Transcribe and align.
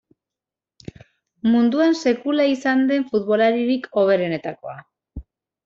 Munduan 1.49 1.93
sekula 2.07 2.47
izan 2.55 2.83
den 2.93 3.07
futbolaririk 3.13 3.89
hoberenetakoa. 4.01 4.77